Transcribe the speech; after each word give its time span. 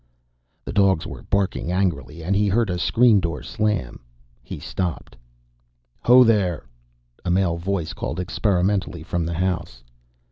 The 0.65 0.73
dogs 0.73 1.05
were 1.05 1.21
barking 1.21 1.71
angrily, 1.71 2.23
and 2.23 2.35
he 2.35 2.47
heard 2.47 2.71
a 2.71 2.79
screen 2.79 3.19
door 3.19 3.43
slam. 3.43 3.99
He 4.41 4.57
stopped. 4.57 5.15
"Ho 6.01 6.23
there!" 6.23 6.65
a 7.23 7.29
male 7.29 7.57
voice 7.57 7.93
called 7.93 8.19
experimentally 8.19 9.03
from 9.03 9.27
the 9.27 9.35
house. 9.35 9.83